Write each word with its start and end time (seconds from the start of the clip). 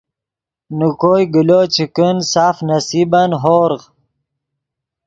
نے 0.77 0.87
کوئے 0.99 1.23
گلو 1.33 1.61
چے 1.73 1.85
کن 1.95 2.15
سف 2.31 2.55
نصیبن 2.69 3.29
ہورغ 3.41 3.81